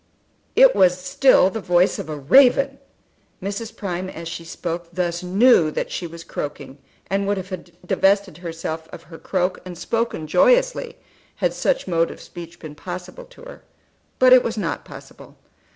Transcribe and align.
It 0.55 0.75
was 0.75 0.97
still 0.99 1.51
the 1.51 1.61
voice 1.61 1.99
of 1.99 2.09
a 2.09 2.17
raven! 2.17 2.79
Mrs. 3.39 3.77
Prime 3.77 4.09
as 4.09 4.27
she 4.27 4.43
spoke 4.43 4.87
thus 4.91 5.21
knew 5.21 5.69
that 5.69 5.91
she 5.91 6.07
was 6.07 6.23
croaking, 6.23 6.79
and 7.07 7.27
would 7.27 7.37
have 7.37 7.69
divested 7.85 8.39
herself 8.39 8.87
of 8.91 9.03
her 9.03 9.19
croak 9.19 9.59
and 9.63 9.77
spoken 9.77 10.25
joyously, 10.25 10.97
had 11.35 11.53
such 11.53 11.87
mode 11.87 12.09
of 12.09 12.19
speech 12.19 12.57
been 12.57 12.73
possible 12.73 13.25
to 13.25 13.43
her. 13.43 13.63
But 14.17 14.33
it 14.33 14.41
was 14.43 14.57
not 14.57 14.85
possible. 14.85 15.37